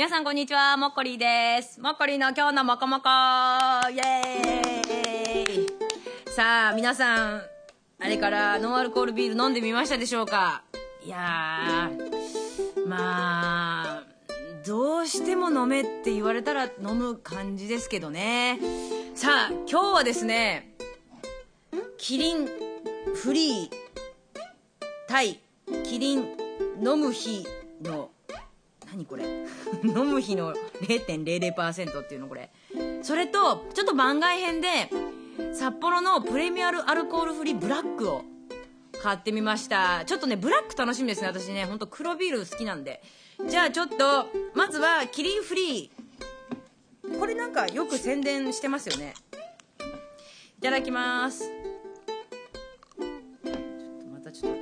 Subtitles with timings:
[0.00, 1.78] 皆さんこんにちは、もっこりです。
[1.78, 3.08] もっこりの今日のもこもこ
[3.90, 5.66] イエーイ
[6.30, 7.42] さあ、皆さん、
[7.98, 10.62] あれからノンアルコールビール飲んでみましたでしょうか？
[11.04, 14.04] いやー、まあ、
[14.66, 18.58] どうしても飲めって言われたら飲む感じですけどね。
[19.14, 20.72] さあ、今日はですね、
[21.98, 22.48] キリン
[23.16, 23.70] フリー
[25.08, 25.40] 対
[25.84, 26.20] キリン
[26.82, 27.46] 飲む日
[27.82, 28.08] の
[28.90, 29.24] 何これ？
[29.84, 32.50] 飲む日の0.00%っていうのこれ。
[33.02, 34.90] それとちょっと番外編で
[35.54, 38.22] 札幌のプレミアルアルコールフリーブラックを
[39.02, 40.04] 買ってみました。
[40.04, 41.28] ちょっとねブラック楽しみですね。
[41.28, 43.02] 私ねほんと黒ビール好きなんで。
[43.48, 47.18] じゃあちょっとまずはキリンフリー。
[47.18, 49.14] これなんかよく宣伝してますよね。
[50.58, 51.44] いただきます。
[51.44, 54.58] ちょっとまたちょっと、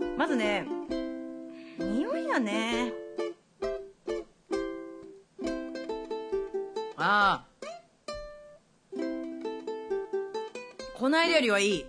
[0.00, 0.66] うん、まずね
[2.34, 2.92] 匂いがね。
[6.96, 7.46] ああ。
[10.96, 11.84] こないだよりはいい。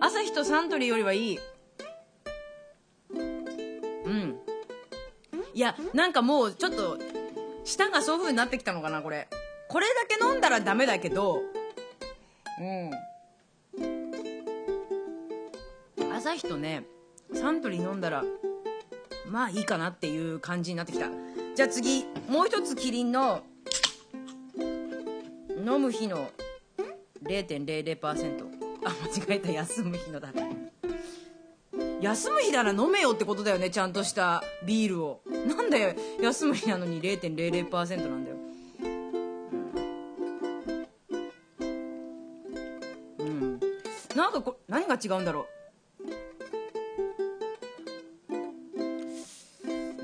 [0.00, 1.38] 朝日とサントリーよりはいい。
[3.10, 4.38] うん。
[5.52, 6.98] いやなんかもうちょっと
[7.64, 9.28] 舌がそういう風になってきたのかなこれ。
[9.68, 11.42] これだけ飲んだらダメだけど。
[12.60, 12.90] うん。
[16.12, 16.84] 朝日とね
[17.32, 18.24] サントリー飲んだら
[19.30, 21.06] まあいいかなっていう感じになってきた。
[21.54, 23.42] じゃあ次もう一つキリンの
[24.58, 26.30] 飲む日の
[27.22, 28.44] 0.00%
[28.84, 29.50] あ間違えた。
[29.50, 30.30] 休む日のだ
[32.00, 35.20] 休む日なら飲めよってことだよねちゃんとしたビールを。
[35.46, 38.36] なんだよ休む日なのに0.00%なんだよ。
[43.18, 43.60] うん。
[44.16, 45.59] なんかこ何が違うんだろう。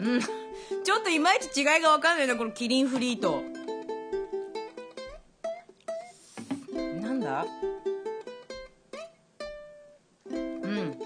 [0.06, 0.20] うん。
[0.84, 3.42] ちょっといまいち違いが分かんないなこのキリンフリーと
[7.00, 7.46] なんだ？
[10.30, 10.98] うん。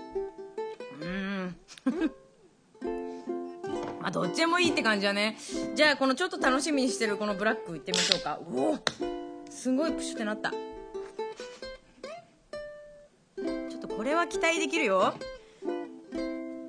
[1.01, 1.57] うん。
[4.01, 5.37] まあどっちでもいいって感じだね。
[5.75, 8.39] じゃあこのちょっと楽しみにしてるこのブラックいってみましょうか。
[8.53, 8.79] おお
[9.51, 10.51] すごいプシュってなった。
[10.51, 10.59] ちょ
[13.79, 15.15] っとこれは期待できるよ。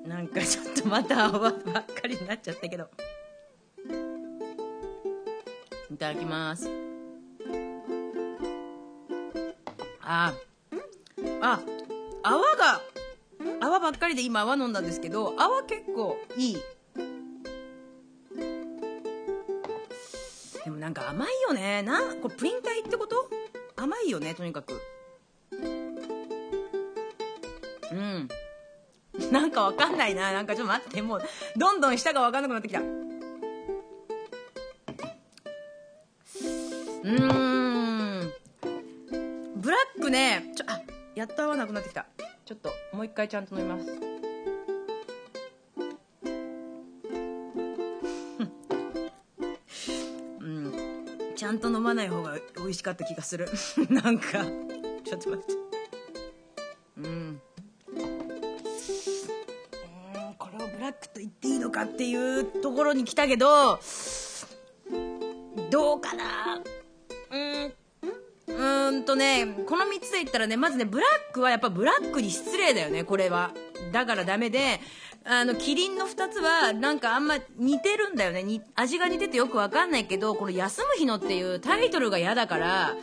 [0.05, 1.53] なんかちょっとまた泡ばっ
[1.85, 2.89] かりになっちゃったけど。
[5.91, 6.69] いただきます。
[10.01, 10.33] あ。
[11.41, 11.59] あ。
[12.23, 12.81] 泡が
[13.59, 16.57] 泡ばっかりで今泡飲んだんですけど泡結構いい。
[20.63, 21.81] でもなんか甘いよね。
[21.81, 23.29] なこれプリン体ってこと？
[23.75, 24.79] 甘いよねとにかく。
[27.91, 28.29] うん。
[29.31, 30.31] なんかわかんないな。
[30.31, 31.21] なんかちょっと待って、もう、
[31.57, 32.79] どんどん下がわかんなくなってきた。
[32.79, 38.33] うーん。
[39.55, 40.81] ブラックね、ちょ、あ、
[41.15, 42.05] やっと合わなくなってきた。
[42.45, 43.91] ちょっと、もう一回ちゃんと飲みます。
[50.39, 50.73] うん。
[51.35, 53.47] ちゃんと飲まない方が美味しかった気がする。
[53.89, 54.43] なんか、
[55.03, 55.53] ちょっと待って。
[56.97, 57.41] うん。
[61.09, 63.79] と言っていいのかっていうところに来たけど、
[65.69, 66.61] どうかな？
[67.31, 67.73] うん、
[68.47, 73.51] うーんとね、この3つで言ったらね、まずね、ブラックはやっぱブラックに失礼だよね、これは。
[73.91, 74.79] だからダメで、
[75.23, 78.43] あの、キリンの2つは、なんかあんま似てるんだよね。
[78.43, 82.95] に味が似ててよくわかんないけど、この休む日のっていうタイトルが嫌だから、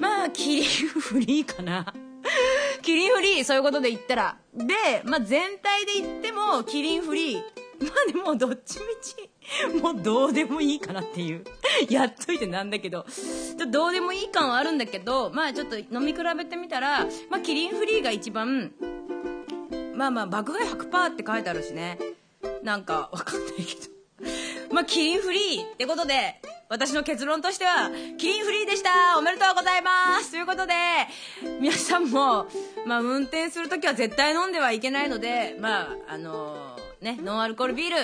[0.00, 1.94] まあ、キリンフリーかな。
[2.86, 4.36] キリンフリー、そういうことで言ったら。
[4.54, 7.42] で、まあ全体で言っても、キリンフリー。
[7.80, 9.28] まあでもどっちみち、
[9.82, 11.42] もうどうでもいいかなっていう。
[11.90, 18.70] やっといてなんだけど、ちょっとどうでもいい感はあるんだけど、まあちょっと飲み比べてみたら、まあキリンフリーが一番、
[19.96, 21.98] まあまあ爆買い100%って書いてあるしね。
[22.62, 24.72] なんかわかんないけど。
[24.72, 29.18] まあキリンフリーってことで、私の結論としては、キリンフリーでした。
[29.18, 30.32] おめでとうございます。
[30.32, 30.74] ということで、
[31.60, 32.46] 皆さんも、
[32.84, 37.96] まあ運転するときは絶対飲んではいけないので、まあ、あのーね、ノンアルコールビール、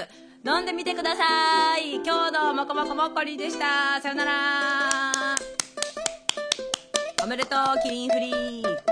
[0.48, 1.96] 飲んでみてください。
[1.96, 4.00] 今日のもこもこもっこりでした。
[4.00, 5.36] さよなら。
[7.24, 8.91] おめでとうキリンフリー。